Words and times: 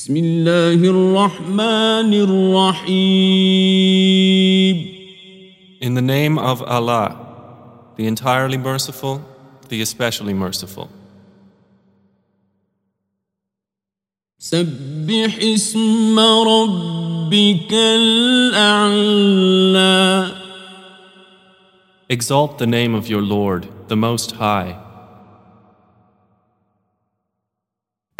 بسم 0.00 0.17
الله 0.17 0.73
الرحمن 0.89 2.13
الرحيم 2.13 3.31
In 5.81 5.93
the 5.95 6.01
name 6.01 6.37
of 6.39 6.61
Allah, 6.63 7.15
the 7.97 8.05
entirely 8.07 8.57
merciful, 8.57 9.21
the 9.69 9.81
especially 9.81 10.33
merciful. 10.33 10.89
سبح 14.39 15.37
اسم 15.43 16.19
ربك 16.19 17.73
الأعلى 18.53 19.21
Exalt 22.09 22.57
the 22.57 22.65
name 22.67 22.93
of 22.95 23.07
your 23.07 23.21
Lord, 23.21 23.67
the 23.87 23.95
Most 23.95 24.31
High, 24.31 24.75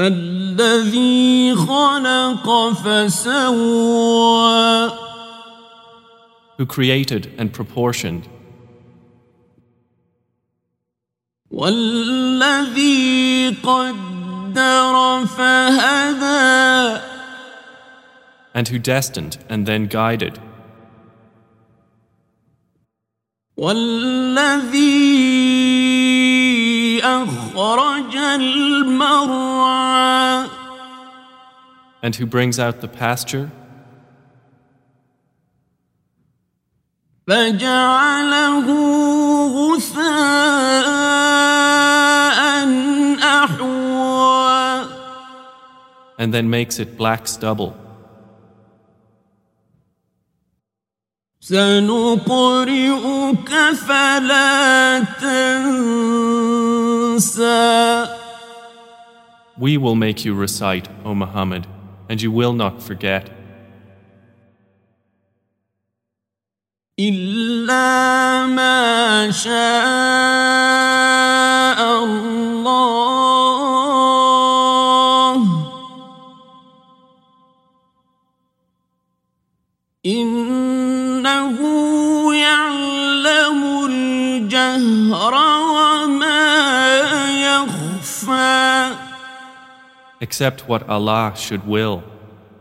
الذي 0.00 1.56
خلق 1.56 2.72
فسوى 2.72 4.26
who 6.58 6.66
created 6.66 7.32
and 7.38 7.52
proportioned, 7.52 8.28
والذي 11.50 13.50
قدر 13.62 15.26
فهدى 15.26 17.00
and 18.54 18.68
who 18.68 18.78
destined 18.78 19.38
and 19.48 19.66
then 19.66 19.86
guided, 19.86 20.38
والذي 23.56 24.66
أخرج 24.66 24.76
المرعى 24.76 25.69
and 32.02 32.14
who 32.14 32.26
brings 32.26 32.58
out 32.58 32.80
the 32.80 32.88
pasture 32.88 33.50
فجعله 37.26 38.66
غثاء 39.56 40.76
أحوى 43.18 44.86
and 46.18 46.32
then 46.32 46.48
makes 46.48 46.78
it 46.78 46.96
black 46.96 47.26
stubble. 47.28 47.74
سنقرئك 51.43 52.29
فلا 53.87 54.99
تنسى 57.19 57.41
We 59.57 59.77
will 59.77 59.95
make 59.95 60.23
you 60.25 60.33
recite, 60.35 60.87
O 61.03 61.13
Muhammad, 61.15 61.65
and 62.09 62.21
you 62.21 62.31
will 62.31 62.53
not 62.53 62.81
forget, 62.83 63.29
إلا 66.99 68.45
ما 68.45 69.31
شاء 69.31 69.51
الله 72.03 72.40
Except 90.21 90.67
what 90.67 90.87
Allah 90.87 91.33
should 91.35 91.67
will. 91.67 92.03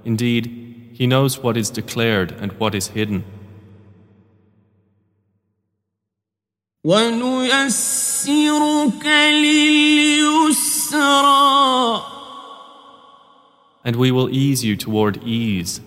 Indeed, 0.05 0.47
He 0.93 1.07
knows 1.07 1.39
what 1.39 1.57
is 1.57 1.71
declared 1.71 2.33
and 2.33 2.53
what 2.53 2.75
is 2.75 2.89
hidden. 2.89 3.25
And 13.85 13.97
we 13.97 14.11
will 14.11 14.31
ease 14.31 14.65
you 14.65 14.77
toward 14.77 15.23
ease. 15.25 15.81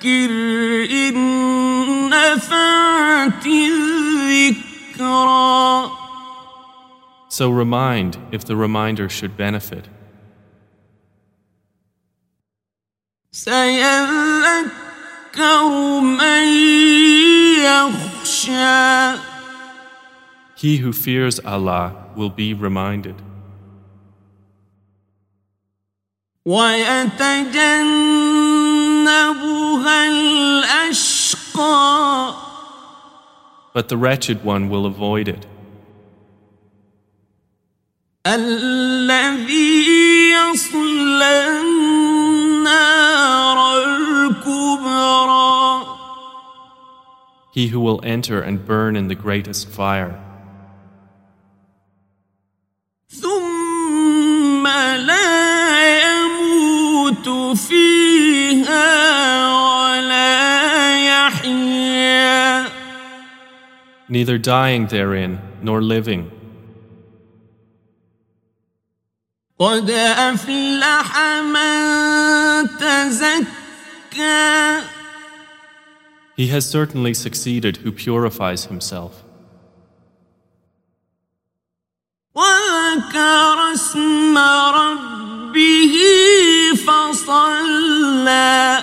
فذكر 0.00 0.30
إن 0.90 1.16
نفعت 2.10 3.46
الذكرى 3.46 5.16
So 7.28 7.50
remind 7.50 8.16
if 8.32 8.44
the 8.44 8.56
reminder 8.56 9.08
should 9.10 9.36
benefit. 9.36 9.88
سيذكر 13.32 14.70
من 16.00 16.46
يخشى 17.64 19.18
He 20.56 20.78
who 20.78 20.92
fears 20.92 21.38
Allah 21.40 21.92
will 22.16 22.30
be 22.30 22.54
reminded. 22.54 23.16
ويتجنبها 26.46 27.76
الأشقى 27.76 28.19
But 33.76 33.90
the 33.90 33.98
wretched 33.98 34.42
one 34.42 34.70
will 34.70 34.86
avoid 34.86 35.28
it, 35.28 35.44
الذي 38.26 40.30
يصلى 40.32 41.60
النار 41.60 43.58
الكبرى 43.84 45.86
he 47.52 47.68
who 47.68 47.80
will 47.80 48.00
enter 48.02 48.40
and 48.40 48.64
burn 48.64 48.96
in 48.96 49.08
the 49.08 49.14
greatest 49.14 49.68
fire, 49.68 50.18
ثم 53.08 54.66
لا 54.96 56.02
يموت 56.02 57.28
فيها 57.58 57.99
neither 64.10 64.38
dying 64.38 64.86
therein 64.86 65.40
nor 65.62 65.82
living. 65.82 66.30
قد 69.58 69.90
أفلح 69.90 71.18
من 71.42 72.68
تزكى 72.78 73.46
He 76.36 76.48
has 76.48 76.68
certainly 76.68 77.14
succeeded 77.14 77.78
who 77.78 77.90
purifies 77.92 78.66
himself 78.66 79.22
وذكر 82.34 83.72
اسم 83.72 84.38
ربه 84.38 85.96
فصلى 86.86 88.82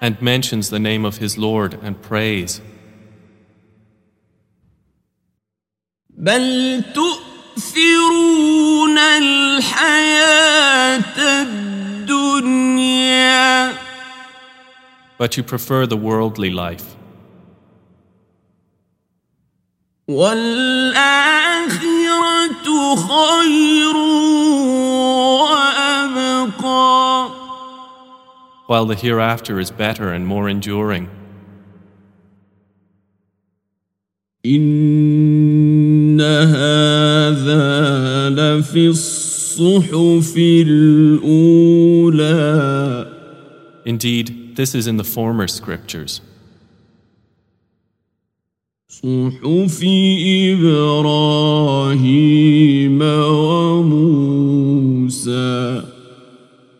and 0.00 0.20
mentions 0.20 0.68
the 0.68 0.78
name 0.78 1.04
of 1.06 1.18
his 1.18 1.38
Lord 1.38 1.78
and 1.82 2.02
prays. 2.02 2.60
بل 6.18 6.82
تؤثرون 6.94 8.98
الحياة 8.98 9.82
الدنيا 11.42 12.64
But 15.16 15.36
you 15.36 15.44
prefer 15.44 15.86
the 15.86 15.96
worldly 15.96 16.50
life, 16.50 16.96
والآخرة 20.08 21.76
خير 22.96 23.96
وأبقى 25.40 27.30
while 28.66 28.86
the 28.86 28.94
hereafter 28.94 29.60
is 29.60 29.70
better 29.70 30.10
and 30.12 30.26
more 30.26 30.48
enduring. 30.48 31.08
إن 34.46 35.07
هذا 38.68 38.68
لفي 38.68 38.88
الصحف 38.88 40.36
الأولى 40.66 41.54
Indeed, 43.86 44.56
this 44.56 44.74
is 44.74 44.86
in 44.86 44.96
the 44.96 45.04
former 45.04 45.46
scriptures, 45.46 46.22
صحف 48.88 49.82
إبراهيم 50.54 52.02
وموسى 53.82 54.34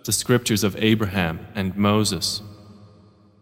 the 0.05 0.12
scriptures 0.12 0.62
of 0.64 0.76
Abraham 0.78 1.40
and 1.55 1.75
Moses. 1.76 2.43